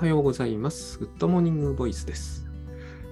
[0.00, 0.98] はようございます。
[0.98, 2.46] Good Morning Voice です。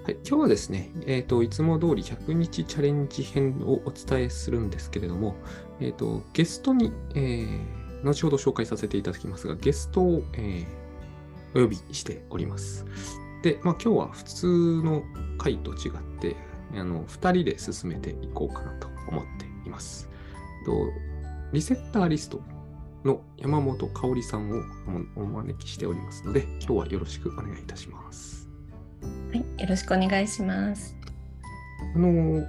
[0.04, 5.36] はい、今日はですね、えっ、と、いつも通り100日チャレンジ編をお伝えするんですけれども、
[5.80, 10.66] えっ、と、ゲストに、えー後ほど紹介させていただきますが、ゲストを、えー
[11.54, 12.86] お呼びしております。
[13.42, 14.46] で、まあ今日は普通
[14.82, 15.02] の
[15.36, 16.36] 回と違って、
[16.74, 20.08] あの、2人で進めていこうかなと思っています。
[20.64, 20.72] と
[21.52, 22.40] リセッターリスト
[23.04, 24.62] の山本香織さんを
[25.16, 28.48] おお招きしておりますので、今日はよろしくお願いいたします。
[29.30, 30.96] はい、よろしくお願いします。
[31.94, 32.44] あの、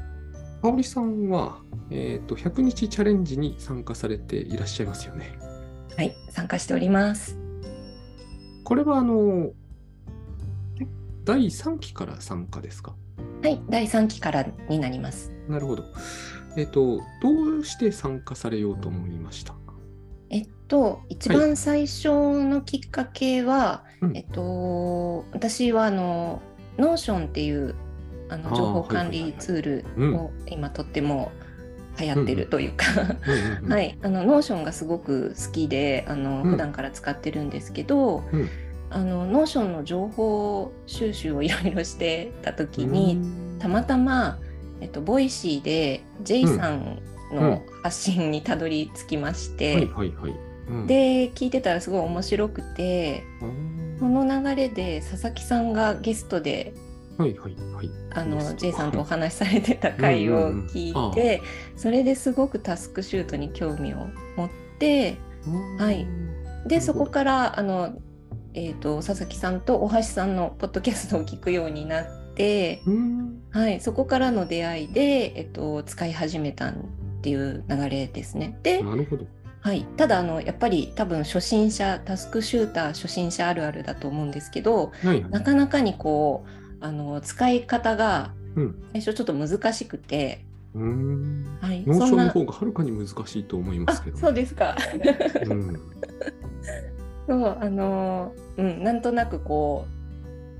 [0.61, 5.37] 香織さんは、えっ、と、100日チャレンジに参加されていらっしゃいますよね。
[5.95, 7.37] はい、参加しております。
[8.63, 9.51] これは、あの、
[11.25, 12.95] 第3期から参加ですか？
[13.43, 15.31] はい、第3期からになります。
[15.47, 15.83] なるほど。
[16.57, 19.53] えっ、と、どうして参加されようと思いました？
[20.29, 24.17] えっと、一番最初のきっかけは、うん。
[24.17, 26.41] えっと、私はあの、
[26.77, 27.75] Notion っていう
[28.29, 29.05] あの情報はいはいはい。
[29.05, 30.15] 管理ツールうん。
[30.15, 31.31] を今とっても
[31.99, 32.85] 流行ってるというか、
[33.67, 36.51] はい、あの Notion がすごく好きであの、うん。
[36.51, 38.49] 普段から使ってるんですけど、うん。
[38.91, 43.19] あの Notion の情報収集をいろいろしてた時に、
[43.59, 44.39] たまたま、
[44.81, 46.99] えっと、 Voicy で J さん
[47.31, 49.87] の発信にたどり着きまして、
[50.87, 56.73] で聞いてたらすごい面白くてあーこの流れで佐々木さんがゲストで
[57.17, 57.89] はいはいはい。
[58.11, 58.55] あのゲスト。
[58.55, 61.41] J さんとお話しされてた回を聞いて
[61.75, 64.07] それですごくタスクシュートに興味を
[64.37, 65.17] 持って
[65.77, 66.07] はい。
[66.65, 67.99] でそこからあの、
[68.53, 72.81] えー、と佐々木さんと大橋さんのポッドキャストを聞くようになって、
[73.51, 76.73] はい、そこからの出会いで、えっと、使い始めた
[77.19, 78.57] っていう流れですね。
[78.63, 79.25] で、なるほど。
[79.61, 85.29] はい、ただあのやっぱり多分初心者タスクシューター初心者あるあるだと思うんですけどはいはい。
[85.29, 88.75] なかなかにこうあの使い方がうん。
[88.93, 90.43] 最初ちょっと難しくて、
[90.73, 91.57] うーん。
[91.61, 94.17] はい、 Notion のな方がはるかに難しいと思いまあすけど。
[94.17, 94.75] そうですか。
[95.45, 95.79] うん。
[97.27, 99.85] そうあのうんなんとなくこ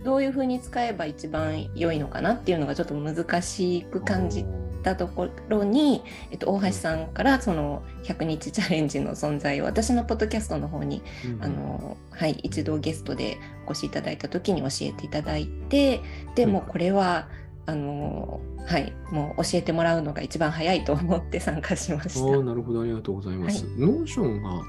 [0.02, 4.46] うどういうふうに使えば一番良いのかなっていうのがちょっと難しく感じ
[4.81, 16.01] たところに、えっと、大橋さんからその100日チャレンジの存在を私のポッドキャストの方にうんあの、はい、一度ゲストでお越しいただいた時に教えていただいて
[16.35, 17.28] でもこれは
[17.66, 22.44] あの、はい、もう教えてもらうのが一番早いと思って参加しましああ、た。
[22.44, 23.63] なるほど、ありがとうございます。
[23.63, 24.63] は Notion は、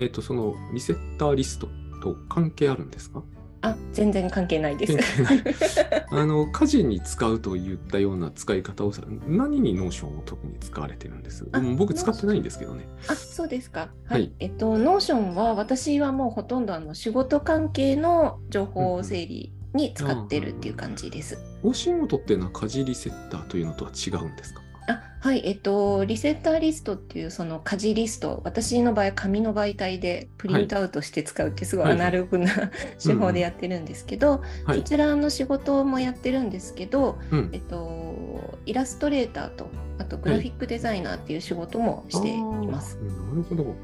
[0.00, 1.68] えっと、そのリセッターリスト
[2.02, 3.22] と関係あるんですか？
[3.66, 4.98] あ全然関係ないです。
[6.10, 11.46] あの、家事に使うといったような使い方をさ、何に Notion を特に使われてるんです？
[11.78, 12.86] 僕使ってないんですけどね。
[13.08, 13.80] あそうですか。
[13.80, 14.16] は。
[14.16, 21.38] はいいえっと、 Notion は私はもうほとんどあの仕事関係の情報整理に使ってるっていう感じです。
[21.62, 24.60] お仕事っていうのは家事リセッターというのとは違うんですか？
[24.60, 24.63] あ
[25.24, 31.94] はい、えっと、リセッターリストっていうその家事リスト、私の場合、紙の媒体でプリントアウトして使うってすごいはい。
[31.94, 32.70] アナログな
[33.02, 34.80] 手法でやってるんですけど、はい。
[34.80, 34.82] そ。
[34.82, 37.48] ちらの仕事もやってるんですけど、うん。
[37.54, 42.98] えっと、イラストレーターと、あとグラフィックデザイナーっていう仕事もしています。
[43.00, 43.74] あーなるほど。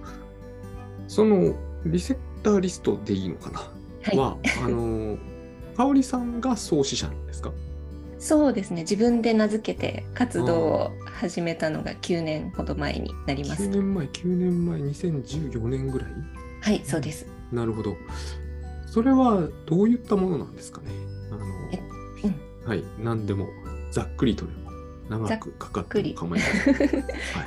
[1.09, 1.55] その
[1.87, 5.17] リセッターリストでいいのかな、はい、は、あの、
[5.75, 7.51] 香織さんが創始者なんですか？
[8.21, 13.69] そうですね、自分で名付けて活動を始めたのが9年ほど前になりま ?9 す。
[13.69, 16.11] 年前、9年前、2014年ぐらい？
[16.61, 17.27] はい、そうです。
[17.51, 17.97] なるほど。
[18.87, 20.89] それはどういったものなんですかね？
[21.33, 23.49] あの、えはい、何でも、
[23.91, 24.60] ざっくりとでも、
[25.11, 26.75] 長くかかっても構いません。
[26.75, 26.85] はい、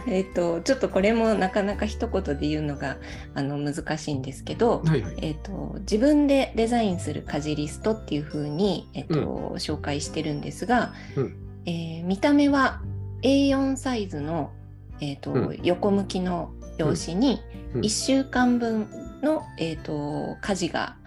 [0.13, 2.97] えっとちょっとこれもなかなか一言で言うのが
[3.33, 5.13] あの難しいんですけど、はいはい。
[5.21, 11.35] えっと自分でデザインする家事リストっていうふうに、えっと紹介してるんですが、うん。
[11.65, 12.81] えー見た目は
[13.21, 14.51] A4 サイズの、
[14.99, 15.59] えっとうん。
[15.63, 17.41] 横向きの用紙に
[17.75, 17.81] うん。
[17.81, 18.87] 1週間分
[19.21, 20.97] の、えっと家事が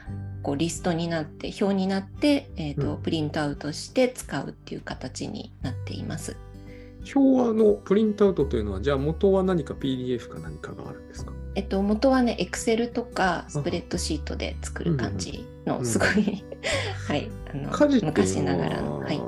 [0.42, 3.02] こうリストになって表になって、えっとうん。
[3.02, 6.36] プリントアウトして使うっていう形になっています。
[7.14, 11.32] 表のプリントアウトというのは、じゃあ元は何か PDF か何かがあるんですか？
[11.54, 16.44] えっと、元はね、Excel とかスプレッドシートで作る感じのすごい、
[17.08, 19.20] はい、あの家事って昔いうのは、ながらの、はい、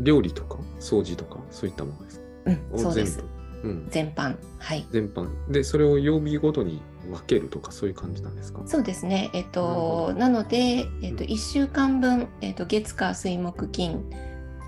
[0.00, 2.24] 料理とか掃除とかそういったものですか？
[2.46, 3.22] うん、そうです。
[3.62, 4.86] うん、全般、はい。
[4.92, 5.28] 全般。
[5.50, 6.80] でそれを曜日ごとに
[7.10, 8.62] 分けるとかそういう感じなんですか？
[8.64, 9.30] そうですね。
[9.34, 10.18] えっと、ど。
[10.18, 11.30] なので、えっと、うん。
[11.30, 14.04] 1週間分、えっと、月火水木金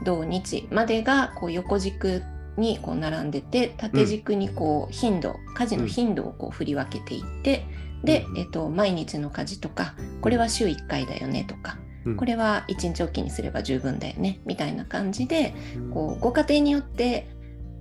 [0.04, 2.22] 土日までがこう横軸
[2.58, 7.64] にこう並んでて縦軸にこう頻度、家事の頻度をこう振り分けていって、
[8.04, 12.16] で、えっと、毎日の家事とかこれは週1回だよねとかうん。
[12.16, 15.54] これは1日おきにすれば十分だよねみたいな感じで
[15.92, 17.28] こうご家庭によって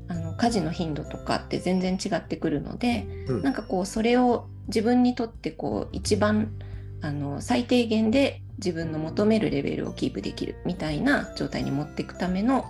[0.07, 3.44] あの家事の頻度とかって全然違ってくるので、うん。
[3.44, 6.51] なんかこうそれを自分にとってこう一番
[7.01, 12.65] あの最低限で自分の求めるレベルをキープできるみたいな状態に持っていくための、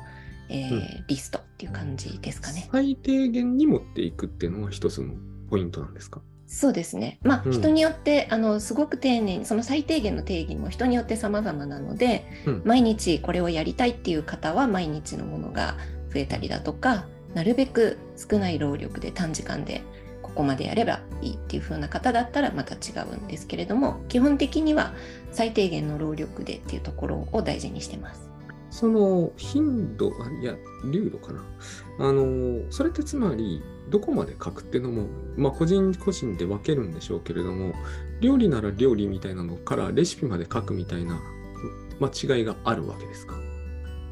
[0.49, 2.69] えーうんリストっていう感じですかね。
[2.71, 5.13] 最低限に持っていくっていうのが一つの
[5.49, 6.21] ポイントなんですか？
[6.45, 7.19] そうですね。
[7.23, 15.75] まあ、うん人によってあのすごく丁寧にその最低限の定義も人によって様々なので、うん毎日これをやりたいっていう方は毎日のものが
[16.13, 19.81] 増えたりだとかなるべく少ない労力で短時間で
[20.21, 24.93] ここまでやればいいっていう風な方だったらまた違うんですけれども基本的には
[25.31, 28.26] 最低限の労力でっていうところを大事にしてます。
[28.77, 30.55] その頻度、あいや、
[30.91, 31.43] 流度かな。
[31.99, 37.73] あの、それってつまり、どこまで書くっていうのも、まあ、個人個人で分けるんでしょうけれども、
[38.21, 41.19] 料理なら料理みたいなのからレシピまで書くみたいな、
[41.99, 43.33] まあ、違いがあるわけですか？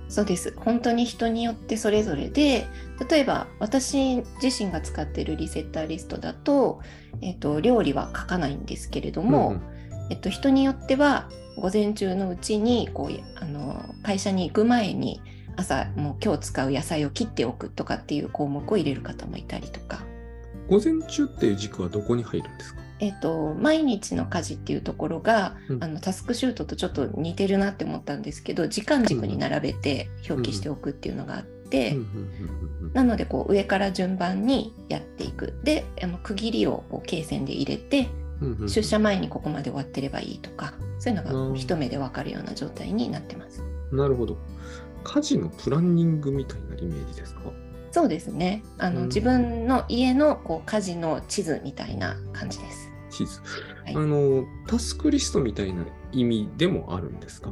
[0.07, 2.67] そうです本当に人によってそれぞれで
[3.09, 6.79] 例えば私自身が使っているリセッターリストだと、
[7.21, 9.62] えっと料理は書かないんですけれども、うん
[10.12, 15.21] えっと、人によっては午前中のうちにこうあの会社に行く前に
[15.55, 20.03] 朝もう今日使う野菜を切っておくとかっていう項目を入れる方もいたりとか、
[20.69, 22.81] 午前中っていう軸はどこに入るんですか？
[22.99, 25.83] えっと、毎日の家事っていうところが、うん。
[25.83, 31.97] あのタスクシュートとちょっと似てるなって思ったんですけど時間軸に並べて表記しておくっていうのがあって。
[32.93, 35.59] なのでこう上から順番にやっていく。
[35.63, 38.07] であの区切りをこう罫線で入れて
[38.67, 40.73] 出社前にここまで終わってればいいとか
[41.05, 43.61] そういうのうんが一目でわかるような状態になってます。
[43.91, 44.37] なるほど。
[45.03, 47.41] 家事のプランニングみたいなイメージですか？
[47.91, 52.89] そうですねあの、うん自分の家のこう家事の地図みたいな感じです。
[53.11, 53.39] 地図。
[53.85, 57.51] はいあの、タスクリストみたいな意味でもあるんですか？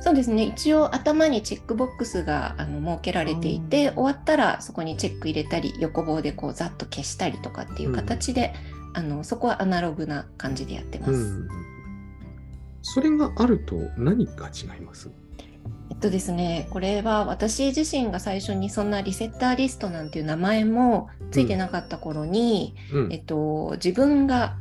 [0.00, 8.54] そうですね一応頭にチェックボックスがあの設けられていてうん終わったらそこにチェック入れたり横棒でこうざっと消したりとかっていう形で、
[8.94, 11.12] あのそこはアナログな感じでやってます。
[11.12, 11.48] うんうんうん
[12.82, 15.10] それがあると何が違います？
[15.90, 23.12] えっとですね、これは私自身が最初にそんなリセッターリストなんていう名前もついてなかった頃に、うん。
[23.12, 24.56] えっと、自分が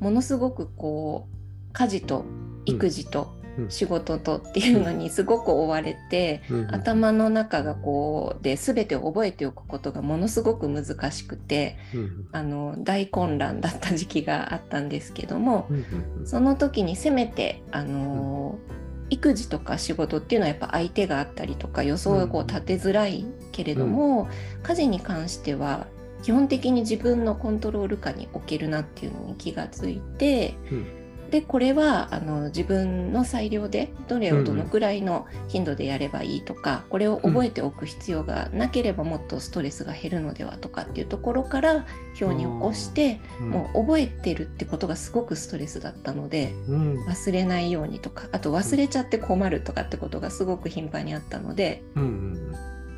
[0.00, 2.24] ものすごくこう家事と
[2.64, 6.60] 育児とうん仕事とっていうのにすごく追われて、うん。
[6.60, 6.74] うん。
[6.74, 12.28] 頭の中がこうで全てを覚えておくことがものすごく難しくてうん。
[12.32, 16.26] あの大混乱だった時期があったんですけども、うん。
[16.26, 18.80] その時にせめて、あのー
[19.10, 24.28] 育児とか仕事っていうのはやっぱ相手があったりとか予想がこう立てづらいけれども、
[24.62, 25.88] 家事に関しては
[26.22, 30.99] 基本的に自分のコントロール下に置けるなっていうのに気がついて、うん
[31.30, 41.86] でこれはあの自分の裁量でどれをどのくらいの頻度でやればいいとか、これを覚えておく必要がなければもっとストレスが減るのではとかっていうところから
[42.20, 43.50] 表に起こして、うん。
[43.50, 47.04] もう覚えてるってことがすごくストレスだったのでうん。
[47.04, 52.02] 忘れないようにとかあと忘れちゃって困るとかってことがすごく頻繁にあったのでうん。
[52.02, 52.54] うん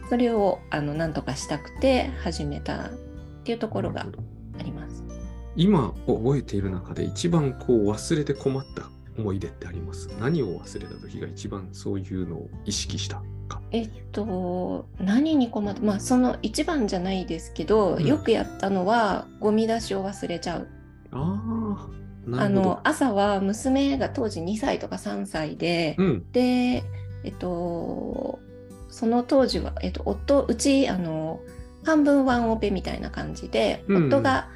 [0.09, 2.91] それをあの何とかしたくて始めたっ
[3.45, 4.03] ていうところが
[4.59, 5.12] あります。
[5.57, 10.09] 今覚えている中で一番こう忘れて困った思い出ってあります？
[10.19, 13.61] 何を忘れた時が一番そういうのを意識したか？
[13.71, 15.83] えっと何に困った？
[15.83, 18.07] まあその一番じゃないですけど、うん。
[18.07, 20.69] よくやったのはゴミ出しを忘れちゃう。
[21.11, 21.89] あ
[22.35, 26.33] あの朝は娘が当時2歳とか3歳で、うん。
[26.33, 26.83] で
[27.25, 28.39] えっと
[28.89, 31.41] その当時は、えっと、夫うちあの
[31.85, 34.07] 半分ワンオペみたいな感じで、うん。
[34.07, 34.49] 夫が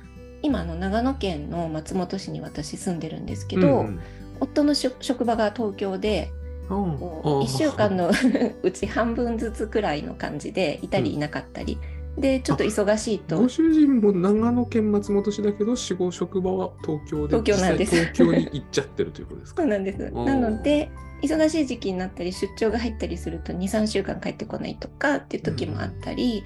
[0.46, 4.00] 今あの長野県の松本市に私住んでるんですけど、うん
[4.38, 6.30] 夫の職職場が東京で
[6.68, 6.74] う。
[6.74, 7.32] んこあー。
[7.38, 8.10] う1週間の
[8.62, 11.78] うち半分ずつくらいの感じでいたりいなかったり、
[12.18, 13.38] でちょっと忙しいと。
[13.40, 17.94] ご主人も長野県松本市だけど、死亡職場は東京で、東京なんです。
[17.96, 19.62] 東京に行っちゃってるということですか？
[19.64, 19.70] そう。
[19.70, 19.98] なんです。
[20.02, 20.90] ーなので
[21.22, 26.44] 忙しい時期になったり出張が入ったりすると23週間帰ってこないとかっていう時もあったり、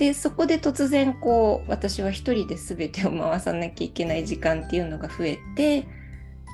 [0.00, 5.86] でそこで突然こう私は一人で全てを回さなきゃいけない時間っていうのが増えて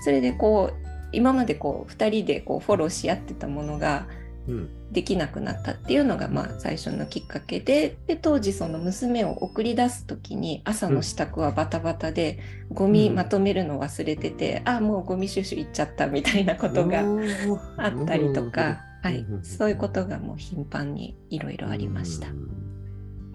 [0.02, 4.08] それでこう今までこう2人でこうフォローし合ってたものが
[4.48, 4.70] うん。
[4.92, 12.38] できなくなったっていうのがまあ最初のきっかけでで当時その娘を送り出す時に朝の支度はバタバタで、
[12.70, 17.02] ゴミまとめるの忘れてて、あもうゴミ収集行っちゃったみたいなことが
[17.78, 22.28] あったりとか、はい、そういうことがもう頻繁にいろいろありました。
[22.28, 22.30] う。
[22.30, 22.55] ん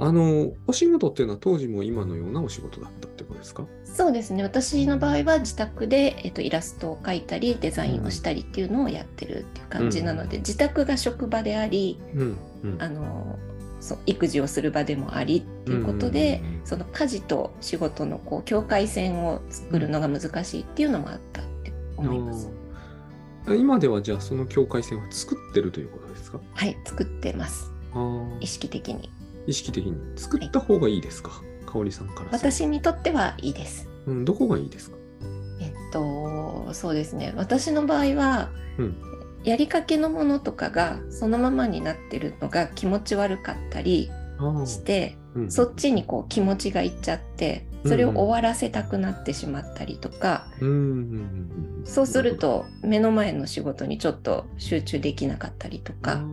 [0.02, 3.68] あの、お仕事っていうのは当時も今のようなお仕事だったってことですか？
[3.86, 4.42] そうですね。
[4.42, 12.38] 私の場合は自宅で、えっと、イラストを描いたりデザインをしたりっていうのをやってるっていう感じなので、自宅が職場でありうん。
[12.64, 12.82] うん。
[12.82, 13.38] あの
[13.80, 16.68] そう育児をする場でもありっていうことで、うんうんうんうん。
[16.68, 22.50] その家事と仕事のこう境界線を作るのが難しいっていうのもあったって思います。
[23.48, 26.40] 今ではじゃあその境界線を作ってるということですか？
[26.54, 27.72] はい作ってます。
[28.40, 29.12] 意識的に
[29.52, 33.90] 意識的に作った方がいいですか、香織さんから私にとってはいいです。
[34.08, 34.98] うん、どこがいいですか？
[35.60, 37.34] えっとそうですね。
[37.36, 38.96] 私の場合は、うん。
[39.44, 44.10] やりかけのものとかがそのままになってるのが気持ち悪かったり
[44.66, 45.52] してうん。
[45.52, 50.70] そっちにこう気持ちがいっちゃってそれを終わらせたくなってしまったりとか、うん。
[50.70, 56.24] うんそうすると目の前の仕事にちょっと集中できなかったりとか、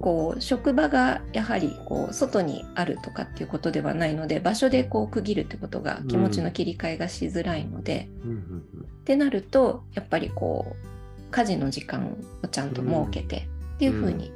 [0.00, 8.62] こう職場がやはりこう外にあるとかっていうことではないので場所でこう区切るってことが気持ちの切り替えがしづらいので、うんうん
[8.96, 14.32] ってなるとやっぱりこう家事の時間をちゃんと設けてっていう風に、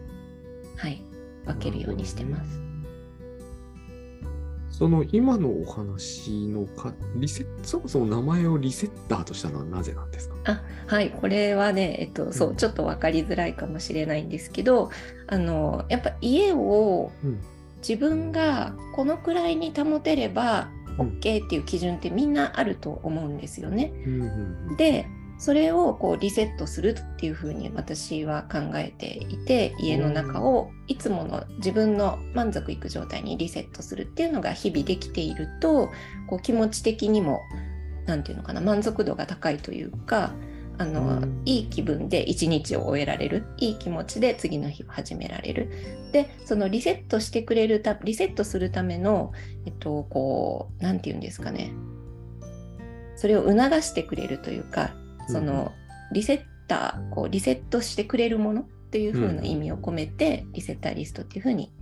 [0.77, 1.03] はい
[1.45, 2.70] 分けるようにしてます。
[4.81, 10.35] その今のお話のかリセそもそも名前をリセッターとしたのはなぜなんですか？
[10.45, 11.11] あはい。
[11.11, 12.57] これはね、えっと、そううん。
[12.57, 14.91] ちょっと分かりづらいかもしれないんですけど
[15.27, 17.41] あのやっぱ家をうん。
[17.87, 21.09] 自分がこのくらいに保てればうん。
[21.19, 23.93] OK っていう基準ってみんなあると思うんですよね。
[24.07, 24.77] うんうん。
[24.79, 25.07] で
[25.41, 35.89] それをこうリセットするっていうふうに私は考えていて家の中をいつもの自分の満足いく状態にリセットするっていうのが日々できていると
[36.29, 37.41] こう気持ち的にも
[38.05, 40.35] 何て言うのかな満足度が高いというか
[40.77, 41.43] あの、うん。
[41.47, 45.71] いい気分で一日を終えられるいい気持ちで次の日を始められる。
[46.13, 49.33] でそのリセットしてくれるたリセットするための
[49.65, 51.73] えっとこう何て言うんですかね。
[53.17, 54.95] それを促してくれるというか
[55.29, 55.73] その
[56.13, 61.73] リセッターこうリセットしてくれるものっていう風な意味を込めて、リセッターリストっていう風に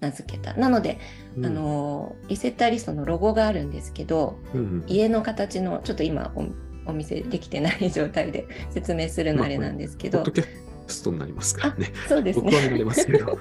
[0.00, 0.54] 名付けた。
[0.54, 0.98] なので、
[1.36, 1.46] うん。
[1.46, 4.84] あのリセッターリストのロゴがあるんですけどうんうん。
[4.86, 10.18] 家の形のちょっと今おお見せできてない状態で 説明するのあれなんですけど。
[10.18, 10.44] ポッドキャ
[10.86, 11.92] ストになりますからね。
[12.08, 12.84] そうですね。
[12.84, 13.26] ますけど。
[13.32, 13.38] はい。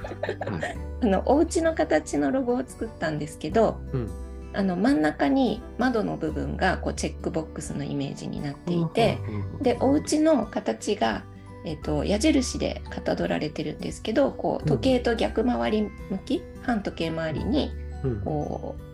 [1.02, 4.10] あのお家の形のロゴを作ったんですけどうん
[4.54, 9.20] あの真ん中に窓の部分がこうチェックボックスのイメージになっていて、
[9.62, 11.24] でお家の形が、
[11.66, 17.72] えー、と矢印でかたどられてるんですけどこう時計と逆回り向き、反時計回りに
[18.04, 18.22] うん。
[18.22, 18.88] こう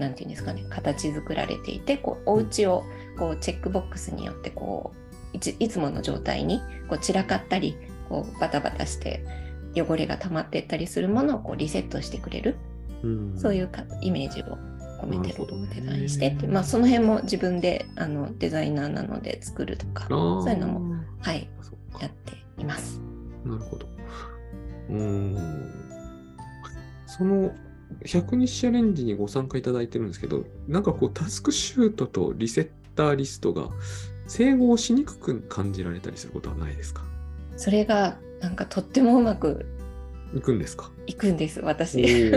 [0.00, 2.84] なんていうんですかね形作られていてこうお家を
[3.18, 4.94] こうチェックボックスによってこ
[5.32, 7.76] ういついつもの状態にこう散らかったり
[8.08, 9.22] こうバタバタして
[9.76, 12.56] 汚れが溜まっていったりするものをこうリセットしてくれる、
[13.02, 14.58] うんそういうかイメージを
[15.00, 15.34] 込めて
[15.74, 21.48] デザインしてって、まあ、その辺も自分であのデザイナーなので作るとかそういうのもはい
[22.00, 23.00] やっています。
[23.44, 23.86] なるほど。
[24.90, 25.70] うーん。
[27.06, 27.50] その
[28.04, 33.68] 100日チャレンジにご参加いただいてるんですけど、なんかこうタスクシュートとリセッターリストが
[34.26, 37.02] 整合しにくく感じられたりすることはないですか？
[37.56, 39.66] それがなんかとってもうまく
[40.34, 40.90] いくんですか？
[41.06, 42.30] いくんですお私。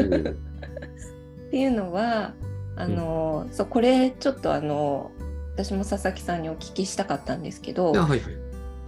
[1.54, 2.34] ーっていうのは
[2.76, 5.12] あの、そうこれちょっとあの
[5.54, 8.44] 私も佐々木さんにお聞きしたかったんですけどあはいはい。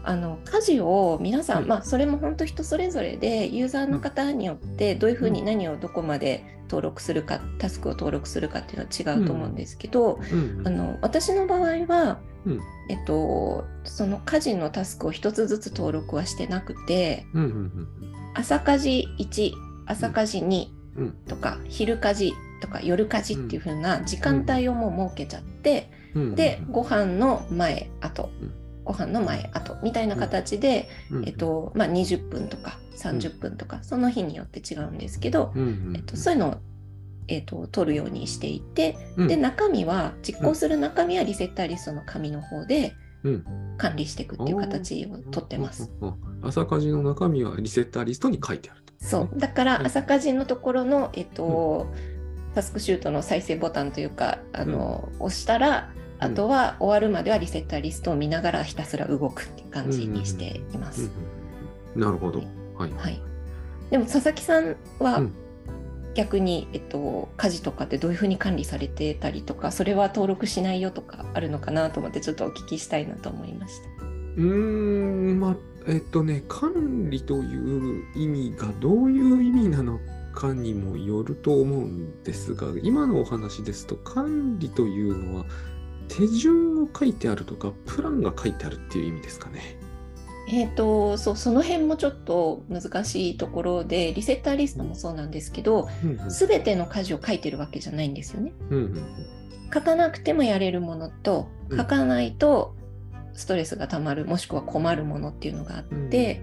[0.08, 1.66] あの家事を皆さん、はい。
[1.66, 12.62] まあそれも本当人それぞれでユーザーの方によってどういうふうに何をどこまで登録するか、タスクを登録するかっていうのは違うと思うんですけど、うんうんあの私の場合は、うん。
[12.90, 17.88] えっと、その家事のタスクを一つずつ登録はしてなくてうんうん
[18.36, 19.54] 朝家事1
[19.88, 20.68] 朝家事2、
[20.98, 21.04] うん。
[21.06, 21.12] うん。
[21.28, 22.34] とか昼家事
[22.66, 26.22] とか夜家事っていう風な時間帯をもう設けちゃって、うん。
[26.24, 26.36] うん。
[26.36, 28.54] でご飯の前後、うん。
[28.84, 31.18] ご飯の前後みたいな形で、うん。
[31.20, 31.28] うん。
[31.28, 35.62] えっとまあ、20分とか30分とか、その日によって違うんですけど、うん。
[35.62, 35.96] うん。
[35.96, 36.56] えっと、そういうのを、
[37.28, 39.28] えっと、取るようにしていて、うん。
[39.28, 43.46] で中身は実行する中身はリセッターリストの紙の方でうん。
[43.78, 45.92] 管理していくっていう形を取ってます。
[46.02, 46.08] あ。
[46.08, 48.94] ああ朝家事の中身はリセッターリストに書いてあると。
[49.00, 49.40] そう。
[49.40, 51.92] だからはい朝家事のところの、えっと
[52.56, 61.02] タスクシュートの再生ボタンというかあの、押したらあとは終わるまではリセッターリストを見ながらひたすら動くっていう感じにしています。
[61.02, 61.36] うんうんうん
[61.96, 62.40] なるほど。
[62.78, 62.92] はい。
[62.92, 63.22] はい、
[63.90, 65.34] でも佐々木さんはうん
[66.16, 73.90] 逆に、えっと、家事とかってどういうふうに管理されてたりとかそれは登録しないよとかあるのかなと思ってちょっとお聞きしたいなと思いました。
[74.38, 75.56] うーん、まあ、
[75.88, 80.00] えっとね、管理という意味がどういう意味なの
[80.36, 85.46] かにもよると思うんですが、今のお話ですと、管理というのは、
[86.08, 89.80] 手順を書いてあるとか、プランが書いてあるっていう意味ですかね。
[90.48, 95.90] えーと、そうその辺もちょっと難しいところでリセッターリストもそうなんですけど、
[96.30, 98.54] す、べ、ての家事を書いてるわけじゃないんですよね。
[98.70, 99.36] うんうん
[99.74, 102.76] 書かなくてもやれるものと書かないと
[103.34, 106.42] ストレスがたまるもしくは困るものっていうのがあって、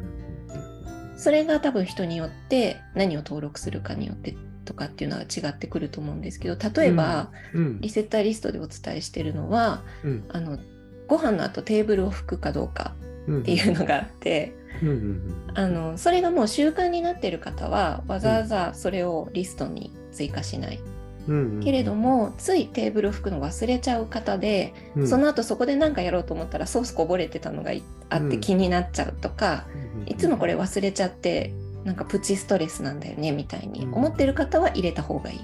[1.23, 7.81] それが多分人によって何を登録するかによってとかっていうのは違ってくると思うんですけど例えば、うん。
[7.81, 10.25] リセッターリストでお伝えしてるのはうん。
[10.31, 10.59] あの
[11.07, 12.95] ご飯の後テーブルを拭くかどうか
[13.29, 13.41] うん。
[13.43, 14.53] っていうのがあって。
[14.83, 20.81] うんうんあのそれがもう習慣になっている方はわざわざそれをリストに追加しない、
[21.29, 25.09] うんうんけれどもついテーブルを拭くの忘れちゃう方で、うん。
[25.09, 28.41] その後そこで何かやろうと思ったらソースこぼれてたのがいあってうん。
[28.41, 30.09] 気になっちゃうとか、うん。
[30.09, 31.53] いつもこれ忘れちゃって
[31.85, 35.39] なんかプチストレスなんだよねみたいに思ってる方は入れた方がいい。
[35.39, 35.43] っ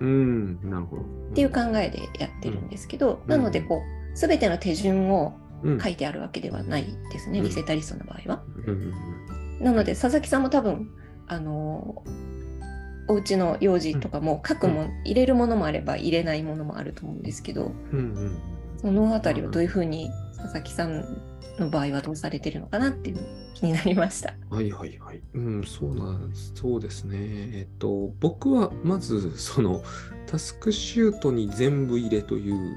[0.00, 1.02] うんなるほど。
[1.34, 3.30] ていう考えでやってるんですけど、うん。
[3.30, 5.80] なのでこう全ての手順をうん。
[5.80, 7.44] 書いてあるわけではないですね、うん。
[7.46, 8.42] リセッターリストの場合は。
[9.60, 10.90] なので佐々木さんも多分
[11.26, 12.04] あの
[13.08, 18.38] お家の用事とかも書くも、入れるものもあれば入れないものもあると思うんですけどうんうん
[18.78, 21.22] そのあたりはどういうふうに佐々木さん
[21.58, 23.22] の場合はどうされてるのかなっていうの
[23.54, 24.34] 気になりました。
[24.50, 25.22] はいはいはい。
[25.34, 27.16] うん、そうなんそうですね。
[27.18, 29.82] えっと、僕はまず、その、
[30.26, 32.76] タスクシュートに全部入れという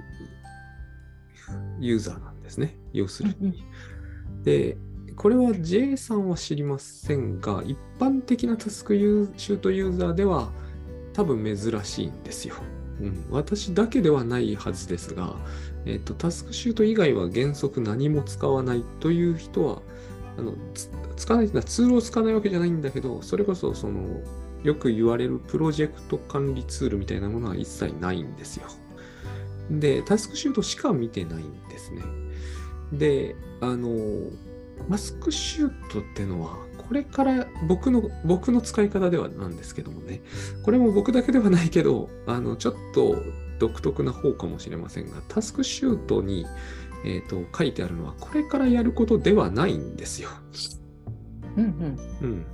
[1.80, 2.78] ユーザーなんですね。
[2.94, 3.66] 要するに。
[4.44, 4.78] で、
[5.20, 10.50] これは J さんは知りませんが、一般的なタスクユーシュートユーザーでは
[11.12, 12.56] 多分珍しいんですよ。
[13.02, 15.36] うん、私だけではないはずですが、
[15.86, 19.82] えっと、タスクシュート以外は原則何も使わないという人は、
[20.38, 20.54] あの
[21.18, 24.22] 使わないツールを使わないわけじゃないんだけど、それこそその
[24.64, 28.68] よく言われるプロジェクト管理ツールみたいなものは一切ないんですよ。
[29.70, 32.04] で、タスクシュートしか見てないんですね。
[32.94, 33.90] で、あの、
[34.88, 40.22] マスクシュートってのは、これから僕の、僕の使い方ではなんですけどもね、
[40.64, 43.16] これも僕だけではないけど、あの、ちょっと
[43.60, 46.46] 独特な方かもしれませんが、タスクシュートに、
[47.06, 50.30] えっ、と、書いてあるのは、これからやることではないんですよ。
[51.58, 52.46] うんうんうん。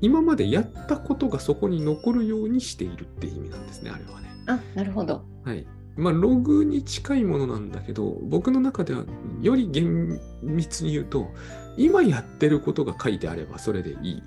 [0.00, 4.30] 今までやったことがそこに残るようにしているって意味なんですね、あれはね。
[4.46, 5.24] あなるほど。
[5.44, 5.66] はい。
[5.96, 9.04] まあ、ログに近いものなんだけど、僕の中では
[9.40, 11.32] より厳密に言うと、
[11.76, 14.22] 今やってることが書いてあればそれでいい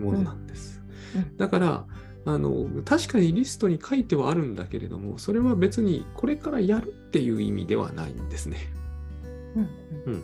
[0.00, 0.80] ものなんです。
[1.14, 1.86] うんうんだから、
[2.26, 8.58] あの、確かにリストに書いてはあるんだけれども、それは別にこれからやるっていう意味ではないんですね。
[9.54, 9.68] うん
[10.12, 10.22] うん。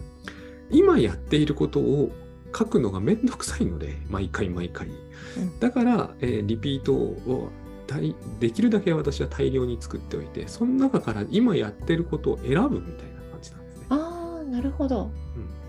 [0.71, 2.11] 今やっていることを
[2.55, 4.89] 書くのがめんどくさいので、毎回毎回。
[4.89, 7.62] うんだから、えーリピートを大
[8.41, 13.87] できるだけ私は大量に作っておいて、その中から今やってることを選ぶみたいな感じなんですね。
[13.91, 15.11] ああなるほど。
[15.37, 15.63] うん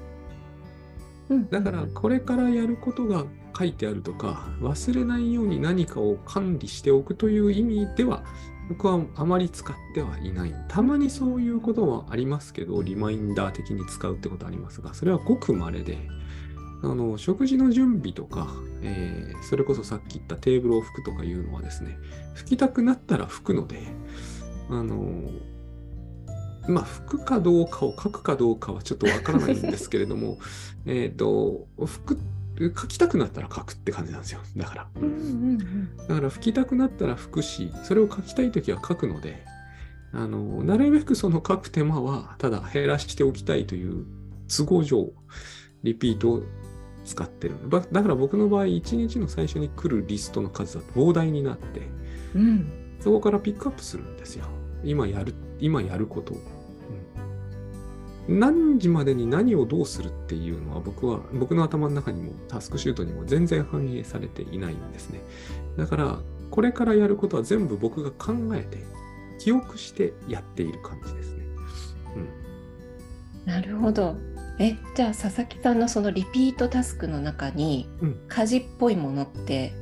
[1.49, 3.25] だから、これからやることが
[3.57, 8.23] 書いてあるとか、忘れないように何かを管理しておくという意味では、
[8.69, 10.53] 僕はあまり使ってはいない。
[10.67, 15.97] たまにそういうことはありますけど、リマインダー的に使うってことありますが、それはごく稀で、
[16.83, 21.97] あの、食事の準備とか、えーそれこそさっき言ったテーブルを拭くとかいうのはですね、
[22.35, 23.81] 拭きたくなったら拭くので、
[24.69, 25.29] あの、
[26.67, 30.37] まあ、拭くかどうかを書くかどうかはちょっとわからないんですけれども、
[30.85, 32.19] えっと、拭く、
[32.79, 34.39] 書きたくなったら書くって感じなんですよ。
[34.55, 34.87] だから。
[36.07, 39.43] だから拭きたくなったら拭くし、それを書きたいときは書くので、
[40.13, 44.05] あの、なるべくその書く手間は、ただ減らしておきたいという
[44.47, 45.11] 都合上、
[45.83, 46.43] リピートを
[47.05, 47.55] 使ってる。
[47.67, 51.81] ばだから僕の場合、1日の最初に来るリストの数は膨大になって、
[52.35, 54.45] うんそこからピックアップするんですよ。
[54.83, 56.37] 今やる、今やることを。
[56.37, 56.43] うん
[58.25, 65.21] 何時までに何をどうするっていうのは僕は、僕の頭の中にもタスクシュートにも全然反映されていないんですね。
[65.75, 68.77] だから、これからやることは全部僕が考えて、
[69.39, 71.43] 記憶してやっている感じですね。
[73.45, 74.15] なるほど。
[74.59, 78.25] えじゃあ佐々木さんのそのリピートタスクの中に、うん。
[78.27, 79.73] 家事っぽいものって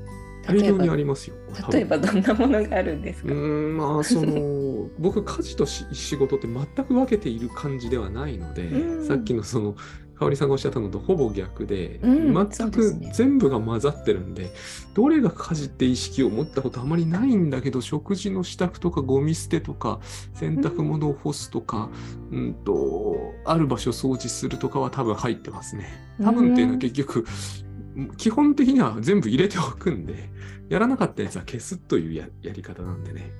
[0.48, 1.36] 例えばにありますよ。
[1.72, 3.38] 例えばどんなものがあるんですか、うー
[3.74, 9.08] んまあ その僕家事とし仕事って全く分けている感じではないので、うん。
[9.08, 9.76] さっきのその
[10.22, 14.52] 香織さんがおっしゃったのとほぼ逆で、うんそ全く全部が混ざってるんで
[14.94, 20.00] どれが家事って意識を持ったことあまりないんだけど食事の支度とかゴミ捨てとか
[20.36, 21.90] 洗濯物を干すとか、
[22.32, 25.88] うん、とある場所掃除するとかは多分入ってますね。
[26.22, 27.26] 多分っていうのは結局
[28.18, 30.30] 基本的には全部入れておくんで、
[30.70, 33.32] やらなかったやつは消すというややり方なんでね。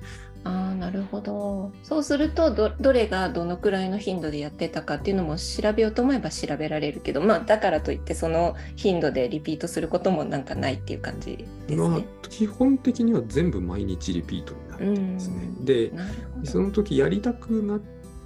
[0.44, 15.50] ああなるほどそうするとどどれがどのくらいの頻度でやってたかっていうのも調べようと思えば調べられるけどまあだからといってその頻度でリピートすることもなんかないっていう感じですまあね。、基本的には全部毎日リピートになるんですね。
[15.60, 15.92] で、
[16.44, 16.64] そど。
[16.64, 17.80] の時やりたくなっ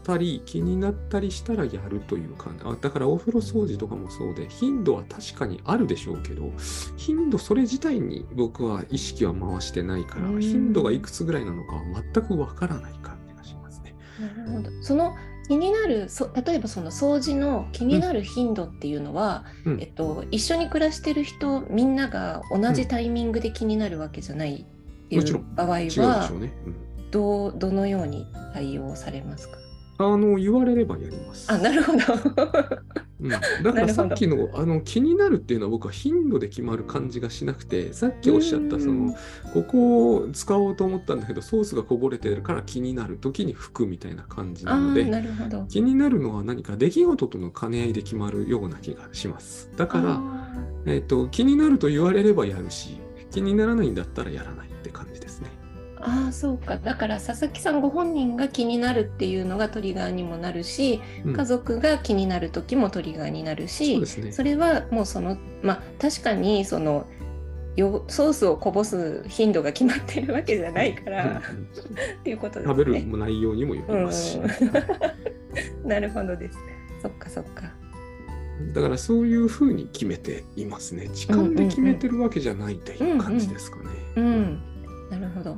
[0.06, 6.52] たり気になったりしたらやるという感じあだからお風呂掃除とかもそうで頻度は確かにあるでしょうけど
[6.96, 11.82] 頻度それ自体に僕は意識は回してないからうん頻度がいくつぐらいなのかは
[12.14, 13.96] 全くわからない感じがしますね。
[14.20, 14.70] なるほど。
[14.82, 15.12] その
[15.48, 26.52] 気になるそ例えばその掃除の気になる頻度っていうのは、うんえっと、一緒に暮らしてる人みんなが同じタイミングで気になるわけじゃないっていうん場合はょうね。
[26.66, 29.56] うんどうどのように対応されますか？
[29.98, 31.50] あの言われればやります。
[31.52, 31.98] あなるほど。
[33.18, 39.14] うん、だからさっきのあの気になるっていうのは僕は頻度で決まる感じがしなくてさっきおっしゃったそうんの
[39.54, 45.64] ここを使おうと思ったんだけどソースがこぼれてるから気になる時に拭くみたいな感じあなのでーなるほど。
[45.64, 49.70] 気になるのは何か出来事との兼ね合いで決まるような気がします。
[49.76, 50.52] だから、あ
[50.84, 52.98] えっと気になると言われればやるし
[53.30, 54.65] 気にならないんだったらやらない
[56.08, 64.32] あーそうかだから佐々木さんご本人が気になるっていうのがトリガーにもなるし、うん家族が気になる時もトリガーになるしそうですね。
[64.32, 67.06] それはもうそのまあ確かにその
[67.74, 71.42] よソースをこぼす頻度が決まってるわけじゃないから、うんうんっ
[72.22, 72.74] ていうことですね。
[72.74, 74.48] 食べる内容にもよりますし、うん
[75.88, 76.58] なるほどです。
[77.02, 77.72] そっかそっか。
[78.72, 81.08] だからそういうふうに決めていますね。
[81.12, 83.84] 時間で決めてるわけじゃないという感じですかね。
[84.16, 84.60] うん、
[85.10, 85.56] なるほど。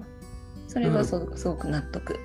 [0.69, 2.17] それはそすごく納得。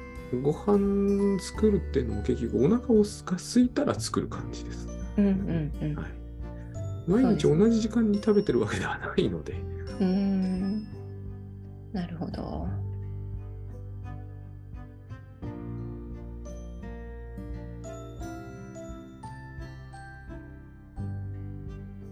[0.43, 4.87] ご飯作るっていうのも結局お腹をすか空いたら作る感じです。
[5.17, 5.95] うんうんうん。
[5.95, 6.11] はい、
[7.07, 10.87] 毎日同じ時間に食べてるわけではないので、うーん
[11.93, 12.67] なるほど。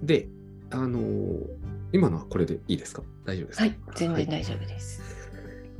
[0.03, 0.27] で、
[0.71, 1.61] あのー
[1.93, 3.03] 今のはこれでいいですか？
[3.25, 3.65] 大丈夫ですか？
[3.65, 5.20] はい、全はい然大丈夫です。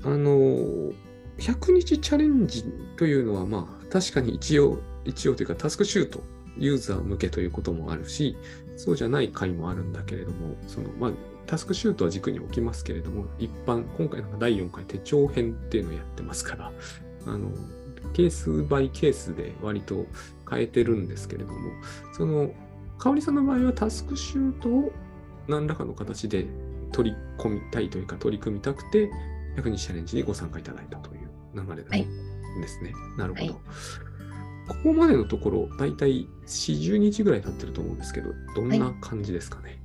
[0.04, 0.94] あの
[1.42, 2.64] 100日チャレンジ
[2.98, 6.22] というのは、まあ、確かに一応、一応というか、タスクシュート、
[6.58, 8.38] ユーザー向けということもあるし、
[8.78, 11.12] そうじゃない回もあるんだけれども、その、まあ、
[11.48, 16.72] タスクシュートは軸に置きますけれども、一般、今回の第4回手帳編っていうのをやってますから、
[17.26, 17.50] あの、
[18.14, 20.06] ケースバイケースで割と
[20.50, 21.60] 変えてるんですけれども、
[22.14, 22.54] その、
[23.00, 24.92] 香織さんの場合はタスクシュートを
[25.48, 26.46] 何らかの形で
[26.92, 29.10] 取り込みたいというか取り組みたくて、
[29.58, 32.94] 100日チャレンジにご参加いただいたという流れはいなんですね。
[33.18, 33.54] なるほど。
[33.54, 33.62] はい
[34.68, 39.82] ここまでのところ、だいたい40日ぐらい経ってると思うんですけど、どんな感じですかね？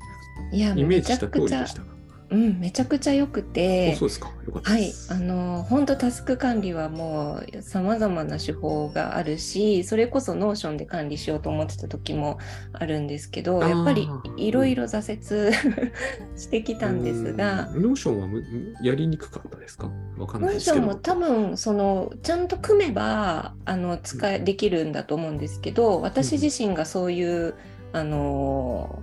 [0.53, 1.96] いや、イメージした通りでし、たか？
[2.31, 4.33] うん、めちゃくちゃ良くおてそう、ですか。
[4.47, 4.93] よかったはい。
[5.11, 12.39] あの本当タスク管理はもうさまざまな手法があるしそれこそ Notion で管理しようと思ってた時も
[12.73, 15.53] あるんですけどやっぱりいろいろ挫折
[16.37, 17.83] してきたんですが、うん。
[17.83, 18.43] Notion はむ
[18.83, 19.91] やりにくかったですか？
[20.19, 20.77] わかんノーないですけど。
[20.77, 27.55] ションも多分そのちゃんと組めばあの使えできるんだと思うんですけど私自身がそういう
[27.93, 29.03] あの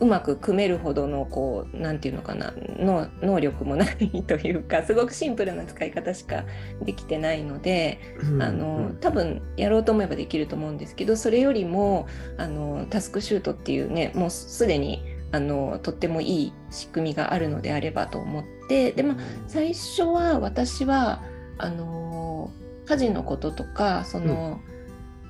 [0.00, 6.44] うまく組めるほどのこうなんていうのかなの能力もないというか すごくシンプルな使い方しか
[6.82, 12.06] できてないので、うんあの多分やろうと思えばできると思うんですけどそれよりも
[12.38, 19.14] あのタスクシュートっていうねもうすでにあのとってもいい仕組みがあるのであればと思ってでも
[19.46, 21.22] 最初は私は
[21.58, 22.50] あの
[22.86, 24.60] 家事のこととかその、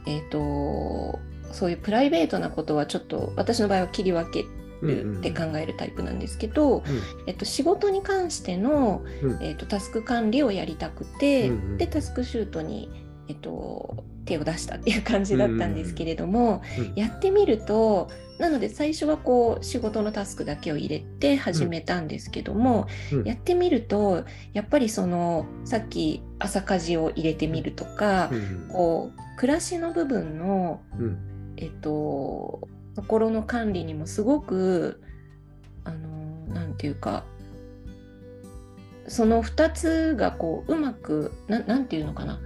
[0.06, 1.18] えっ、と
[1.52, 4.46] そういうプライベートなことはちょっと私の場合は切り分け
[4.82, 6.82] るって考えるタイプなんですけど、
[7.26, 9.42] えっと、仕事に関しての、うん。
[9.42, 11.78] えっと、タスク管理をやりたくて、うんうん。
[11.78, 12.90] でタスクシュートに、
[13.28, 16.94] えっと、手を出したっていう感じだったんですけれども、うん。
[16.94, 23.24] やってみるとなので最初はこう仕事のタスクだけを入れて始めたんですけども、うん。
[23.24, 28.68] やってみるとやっぱりそのさっき朝家事を入れてみるとか、うん。
[28.70, 31.18] こう暮らしの部分のうん。
[31.56, 32.60] えっと、
[32.94, 35.00] ところの管理にもすごく
[35.85, 37.24] あのなんていうか
[39.07, 42.40] その2つがこううまくななんていうのかな。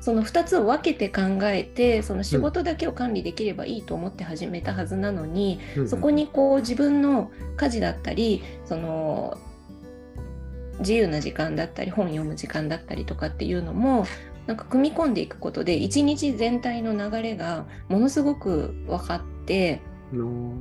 [0.00, 5.88] その2つを分けて考えてその仕事だけを管理できればいいと思って始めたはずなのに、うん。
[5.88, 9.38] そこにこう自分の家事だったりその
[10.80, 14.04] 自由な時間だったり本読む時間だったりとかっていうのも
[14.46, 19.33] なんか組み込んでいくことで一日全体の流れがものすごく分かって
[20.12, 20.54] の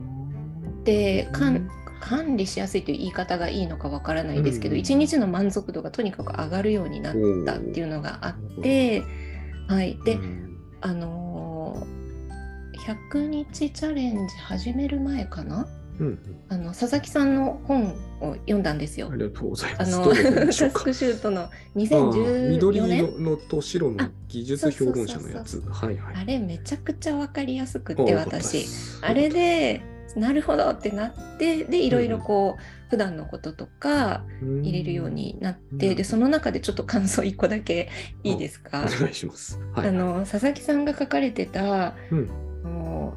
[0.84, 1.70] でかん
[2.02, 4.80] 管理しやすいという言い方がいいのかわからないですけど、うん。
[4.80, 7.16] 一日の満足度がとにかく上がるようになっ
[7.46, 9.04] たっていうのがあって、
[9.68, 10.58] はい、で、うん。
[10.82, 12.04] あのー
[13.14, 15.66] 100日チャレンジ始める前かな？
[16.02, 16.20] うんうん。
[16.50, 19.16] あの佐々木さんの本を読んだんですよあ。
[19.16, 19.96] りがとうございます。
[19.96, 23.00] あのタスクシュートのあー緑2014年？
[23.06, 25.62] 色のと白の技術評論者のやつ。
[25.70, 26.16] はいはい。
[26.16, 29.82] あれめちゃくちゃ分かりやすくって私すあれ、で
[30.16, 37.90] なるほどってなってでいろいろこう、普段のこととか入れるようになって、うんでその中でちょっと感想1個だけ
[38.24, 38.86] いいですか？
[38.88, 39.60] お願いします。
[39.74, 39.90] はい。
[39.90, 42.30] あの佐々木さんが書かれてた、うん
[42.64, 43.14] あの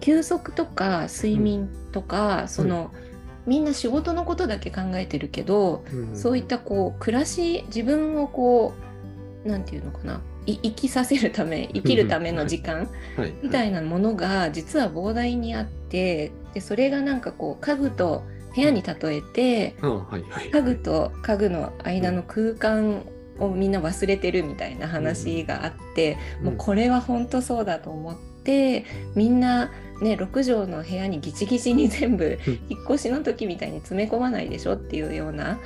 [0.00, 2.92] 休息とか睡眠とか、その
[3.46, 6.16] みんな仕事のことだけ考えてるけど、うん。
[6.16, 8.74] そういったこう暮らし自分をこ
[9.44, 13.32] うなんていうのかない生きさせるため生きるための時間はい。
[13.42, 19.76] みたいなものが実は膨大にあってでそれがなんかこう家具と部屋に例えて。
[20.52, 23.02] 家具と家具の間の空間
[23.38, 32.52] をみんな忘れてるみたいな話があって、もうこれは本当そうだと思ってみんなね6畳の部屋にギチギチに全部うん。
[32.68, 35.58] 引っ越しの時みたいに詰め込まないでしょっていうような。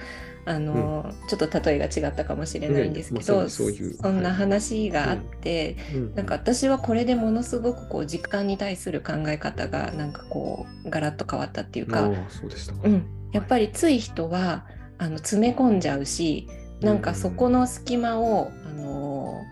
[0.46, 6.14] あのちょっと例えが違ったかもしれないんですけど、ねまそういうそんな話があって、うん。
[6.14, 12.72] なんか私はこれでものすごくこう時間に対する考え方がなんかこうガラッと変わったっていうか、ああそうでした。
[12.72, 12.80] か。
[12.84, 14.64] うん、やっぱりつい人は
[14.98, 16.48] あの詰め込んじゃうし
[16.80, 19.42] なんかそこの隙間を、あの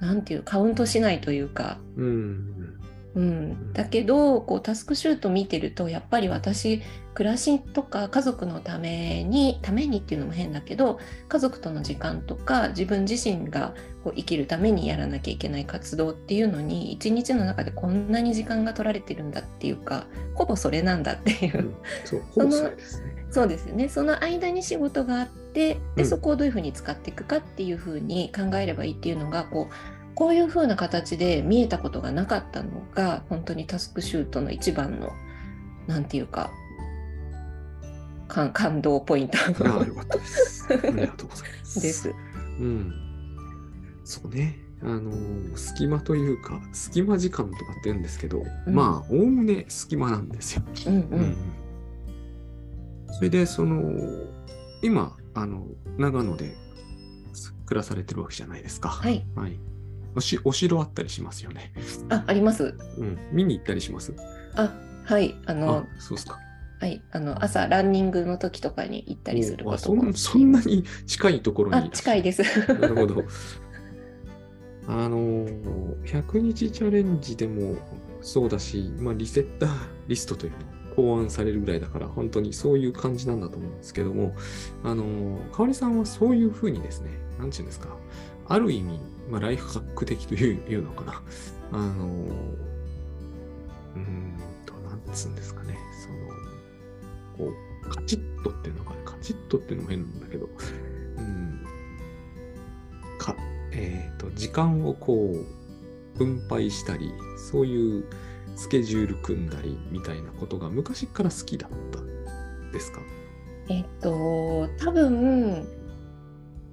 [0.00, 2.61] なんていうカウントしないというか、うん。
[3.14, 6.82] うん、だけどこうタスクシュート見てるとやっぱり私
[7.14, 10.98] 暮らしとか家族のためにためにっていうのも変だけど
[11.28, 21.58] 家族との時間とか自分自身がこう生きるためにやらなきゃいけない活動っていうのに一日の中でこんなに時間が取られてるんだっていうかほぼそれなんだっていう。
[21.58, 21.74] う、ん。
[22.04, 22.70] そう、 その。
[23.30, 23.88] そうですよね。
[23.88, 25.94] その間に仕事があってうん。
[25.96, 35.10] でそこをどういうふうに使っていくかっていうふうに考えればいいっていうのがこうこういうふうな形で見えたことがなかったのが本当にタスクシュートの一番の
[35.86, 36.50] なんていうか
[38.28, 40.66] 感感動ポイントああ、よかったです。
[40.70, 41.80] ありがとうございます。
[41.82, 42.14] です。
[42.60, 42.92] うん。
[44.04, 44.58] そうね。
[44.82, 50.62] あのー隙間というか、隙間時間とかって言うんですけど、うんまあ、おおむね隙間なんですよ。
[50.86, 51.36] うんううんん
[53.14, 53.82] それで、その、
[54.82, 55.66] 今、あの、
[55.98, 56.56] 長野で
[57.66, 58.88] 暮らされてるわけじゃないですか。
[58.88, 59.26] はい。
[59.36, 59.60] はい。
[60.14, 61.72] おしお城あったりしますよね。
[62.08, 63.18] あありますうん。
[63.32, 64.14] 見に行ったりします？
[64.54, 64.70] あ
[65.04, 66.38] はいあのあ、そうですか。
[66.80, 73.24] はいあの朝ランニングの時とかに行ったりすることもそんそんなに近いところにあ近いですなるほど。
[74.88, 77.76] あのー、100日チャレンジでも
[78.20, 79.70] そうだし、まあ、リセッター
[80.08, 80.64] リストというのが
[80.96, 84.34] 考案されるぐらいだから、本当にそういう感じなんだと思うんですけども、
[84.82, 87.96] あのー、かおりさんはそういうふうにですね、なんていうんですか、
[88.48, 88.98] ある意味、
[89.32, 91.22] まあ、ライフハック的といういうのかな。
[91.72, 92.04] あの、
[93.96, 95.78] うんと、なんつうんですかね、
[97.36, 97.54] その、こ
[97.86, 100.48] う、カチッとっていうのかな、カチッとっていうのも変なんだけど、
[101.16, 101.64] うん、
[103.18, 103.34] か、
[103.72, 107.10] えっ、と、時間をこう、分配したり、
[107.50, 108.04] そういう
[108.54, 112.00] スケジュール組んだりみたいなことが昔から好きだった
[112.70, 113.00] ですか？
[113.70, 115.21] えっと多分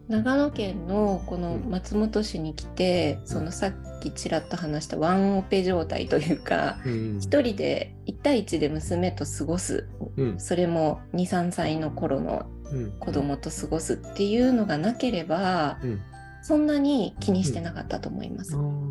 [0.09, 7.19] 長野県のこの松本市に来て、そのさっきちらっと話したワンオペ状態というかうん。
[7.21, 10.39] 一人で1対1で娘と過ごすうん。
[10.39, 12.91] それも23歳の頃のうん。
[12.99, 16.01] 子供と過ごすっていうのがなければうん。
[16.41, 18.55] そんなに気にしてなかったと思います。
[18.55, 18.88] あー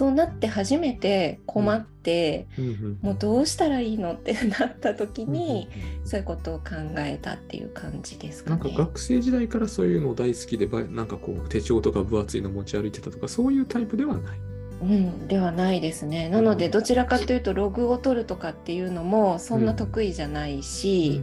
[0.00, 5.68] そうなって初めて困って、うんうんもうどうしたらいいのって なった時に、
[6.00, 6.64] うんそういうことを考
[6.96, 8.62] えたっていう感じですかね。
[8.62, 14.38] なんか学生時代からそういうの大好きで、ばなんかこう手帳とか分厚いの持ち歩いてたとか、そういうタイプではない。
[14.80, 16.30] うん、ではないですね。
[16.30, 21.20] なのでどちらかというとログを取るとかっていうのもそんな得意じゃないし、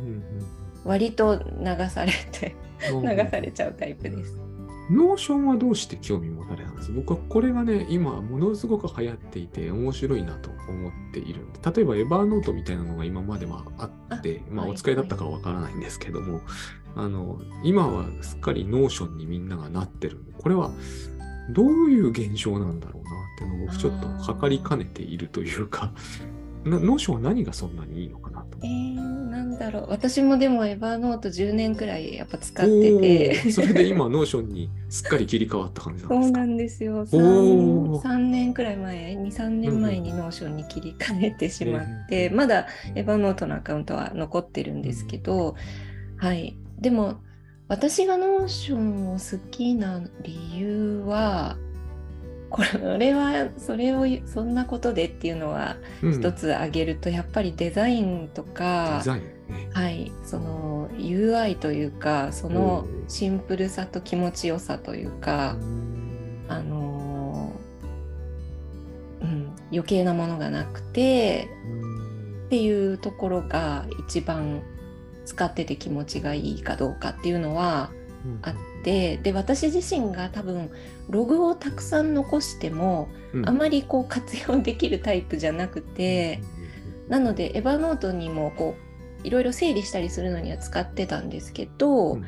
[0.86, 2.56] 割と流されて
[2.94, 4.47] うん流されちゃうタイプです。
[4.90, 6.92] Notion はどうして興味持たれたんです？
[6.92, 16.42] 僕はこれがね、今ものすごく流行っていて面白いなと思っているんで、例えば Evernote みたいなのが今まではあって、まあはいお使いだったかはわからないんですけども、
[16.96, 20.34] あの、今はすっかり Notion にみんながなってるんで。
[20.38, 20.72] これは
[21.52, 25.94] どういう現象なんだろうなっていうのを僕ちょっと測りかねているというか、
[26.64, 28.58] な Notion は何がそんなにいいのかなと。
[28.64, 29.17] えー、
[29.60, 29.90] なんだろう。
[29.90, 36.24] 私もでも Evernote 10年くらいやっぱ使っておてーそれで今、 Notion にすっかり切り替わった感じなんですか？
[36.24, 36.94] そうなんですよ。
[37.00, 38.02] おー。
[38.02, 45.56] 3, 3年くらい前23年前に Notion に切り替えてしまって、うんまだEvernote のアカウントは残ってるんですけど、
[46.18, 46.56] はい。
[46.80, 47.22] でも
[47.68, 51.58] 私が Notion を好きな理由は
[52.50, 52.62] こ
[52.98, 56.14] れはそれをそんなことでっていうのはうん。
[56.14, 59.24] 一つ挙げると、やっぱりデザインとかデザイン。
[59.24, 59.37] ね。
[59.74, 63.10] はい、その UI というかそのうん。
[63.10, 66.46] シンプルさと気持ちよさというかう、ん。
[66.48, 71.48] あのーうん、余計なものがなくて
[72.48, 74.62] っていうところが一番
[75.26, 77.92] 使ってて気持ちがいいかどうかっていうのは
[78.42, 80.70] あってで私自身が多分
[81.10, 83.50] ログをたくさん残してもうん。
[83.50, 86.42] あまりこう活用できるタイプじゃなくて。
[87.08, 88.87] なのでエヴァノートにもこう
[89.28, 92.26] いろいろ整理したりするのには使ってたんですけど、うん。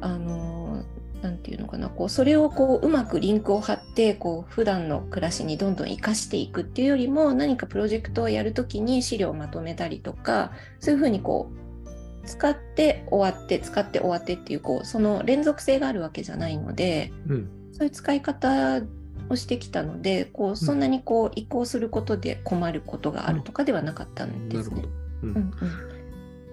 [0.00, 0.84] あの
[1.22, 17.48] なんていうのかなこうそれをこううまくリンクを貼ってこう普段の暮らしにどんどん活かしていくっていうよりも何かプロジェクトをやるときに資料をまとめたりとかそういうふうにこう使って終わって使って終わってっていうこうその連続性があるわけじゃないのでうん。
[17.70, 18.82] そういう使い方
[19.28, 24.76] をしてきたのでこうそんなにこう移行することで困ることがあるとかではなかったんですね。
[24.76, 24.92] なるほど。。
[25.22, 25.30] うん。
[25.30, 25.38] うんう
[25.88, 25.91] ん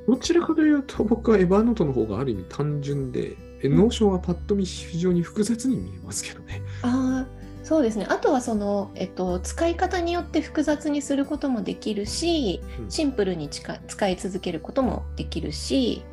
[0.10, 3.78] どちらかというと、僕は Evernote の方がある意味単純で、えうん。
[3.78, 6.62] Notion はパッと見非常に複雑に見えますけどね。
[6.82, 8.08] ああそうですね。
[8.10, 12.90] あとはその、えっと、使い方によって複雑にすることもできるしうん。
[12.90, 16.04] シンプルに使使い続けることもできるし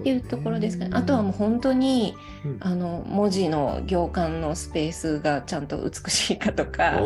[0.00, 0.90] っていうところですかね。
[0.94, 2.56] あとはもう本当にうん。
[2.60, 6.98] あの文字の行間のスペースがちゃんと美しいかとか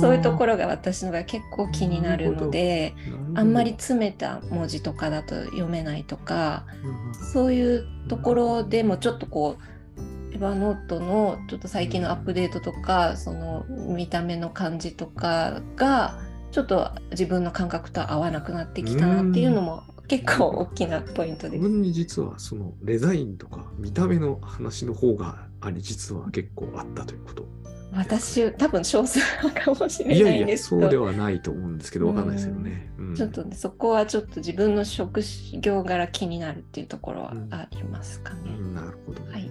[0.00, 2.94] そういうところが私のが結構気になるので
[3.34, 16.18] あんまり詰めた文字とかだと読めないとかうんそういうところでもちょっとこうエヴァノートのちょっと最近のアップデートとかその見た目の感じとかが
[16.50, 21.56] ちょっと自分の感覚と合わなくなってきたなっていうのも結構大きなポイントです。
[21.56, 27.46] 自分に実はそのデザインとか見た目の話の方があり実は結構あったということ。
[27.94, 32.90] 私多分少数派かもしれいやないんいやそうではないと思うんですけどわかんないですよね。
[32.98, 35.20] うんちょっとねそこはちょっと自分の職
[35.60, 38.54] 業柄気になるっていうところはうんありますかね。
[38.58, 39.32] うんなるほどね。
[39.32, 39.50] はい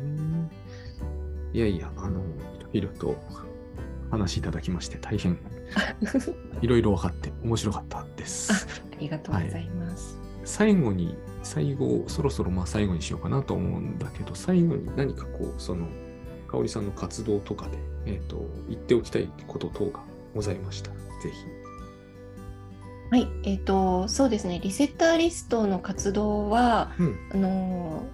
[1.54, 2.22] いやいやあの
[2.74, 3.16] いろいろと
[4.10, 5.38] 話いただきまして大変
[6.62, 8.52] いろいろ分かって面白かったです。
[8.54, 10.18] ありがとうございます。
[10.44, 15.88] 最後に、最後、そろそろまあ最後にしようかなと思うんだけど、最後に何かこう、その、
[16.48, 20.02] 香織さんの活動とかで、えっ、と、言っておきたいこと等が
[20.36, 21.62] ございましたら、ぜひ。
[23.12, 27.20] はい、えっ、とそうですねリセッターリストの活動はうん。
[27.34, 28.06] あの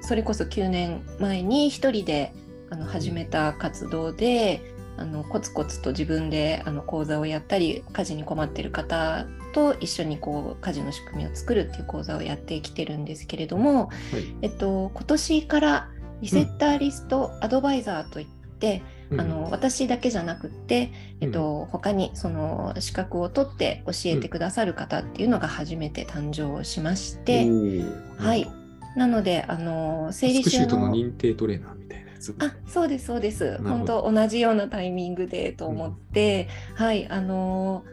[0.00, 2.34] それこそ9年前に一人で
[2.68, 14.34] あの始めた活動であのコツコツと自分であの講座をやったり家事に困っている方と一緒にこう家事の仕組みを作るっていう講座をやってきてるんですけれども、はい。
[14.42, 15.88] えっと、今年から
[16.20, 18.26] リセッターリストアドバイザーといっ
[18.58, 19.20] て、うん。
[19.20, 27.84] あの私だけじゃなくって、えっと他にその資格を取って教えてくださる方っていうのが初めて誕生しまして、おー。
[28.18, 28.50] はい。
[28.96, 33.58] なのであの整理収納認定トレーナーみたいなあそうですそうです。
[33.62, 37.84] 本当同じようなタイミングでと思って、はいあの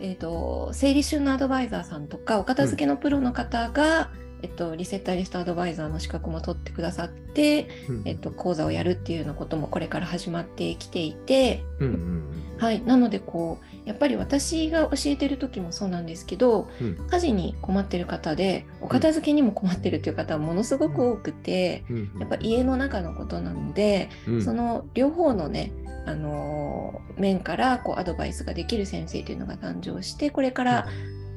[0.00, 4.10] えっ、と整理収納アドバイザーさんとかお片付けのプロの方が、
[4.42, 8.02] えっと、リセッターリストアドバイザーの資格も取ってくださって、うん。
[8.04, 16.96] えっと、講座をやるっていうようなこともこれから始まってきていて、うんうんはい、なのでこうやっぱり私が教えてる時もそうなんですけどうん。
[17.08, 22.10] 家事に困ってる方でお片付けにも困ってるっていう方はものすごく多くて、うん。
[22.14, 22.20] うん。
[22.20, 24.42] やっぱ家の中のことなので、うん。
[24.42, 25.72] その両方のね、
[26.06, 30.86] あのー面からこうアドバイスができる先生というのが誕生してこれから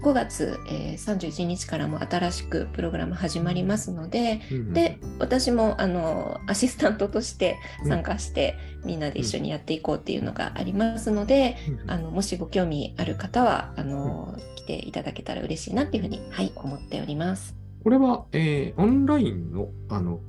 [0.01, 17.55] 5月、えー31日からも新しくプログラム始まりますので、うんうんで私もあのアシスタントとして参加して、みんなで一緒にやっていこうっていうのがありますので、うんあのもしご興味ある方はあの、来ていただけたら嬉しいなっていうふうに、はい、思っております。
[17.83, 20.19] これは、えーオンラインの、あの、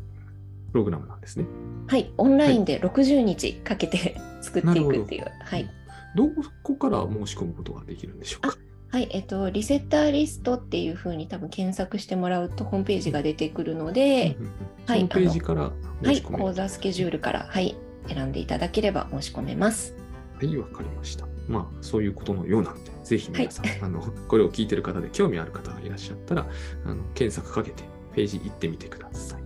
[0.73, 1.47] プログラムなんですね。
[1.87, 5.69] はい、オンラインで60日かけて作っていくっていう、はい、
[6.17, 6.29] ど
[6.63, 8.57] こから申し込むことができるんでしょうか？
[8.91, 15.73] はい、えっと、リセッターリストっていうふうに多分検索してもらうとホームページが出てくるので、うんうんうんはいそのページからは
[16.13, 17.77] い、講座スケジュールから、はい、
[18.09, 19.95] 選んでいただければ申し込めます。
[20.35, 21.27] はい、わかりました。
[21.47, 26.47] まあ、そういうことのようなので、ぜひ皆さん、はい、あのこれを聞いてる方で興味ある方がいらっしゃったら、
[26.85, 27.85] あの検索かけて
[28.15, 29.43] ページ行ってみてください。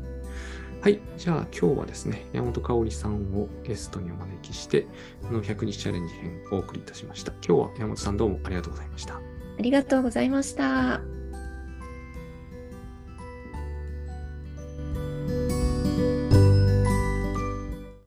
[0.81, 1.01] はい。
[1.19, 4.87] じゃあ今日はですね、山本香織さんをゲストにお招きして、
[5.29, 7.33] あの100日チャレンジ編をお送りいたしました。
[7.47, 9.34] 今日は山本さんどうもありがとうございました。
[9.59, 11.01] ありがとうございました。